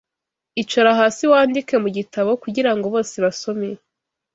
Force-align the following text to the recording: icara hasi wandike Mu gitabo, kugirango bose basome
icara 0.61 0.91
hasi 0.99 1.23
wandike 1.31 1.75
Mu 1.83 1.89
gitabo, 1.97 2.29
kugirango 2.43 2.85
bose 2.93 3.15
basome 3.25 3.69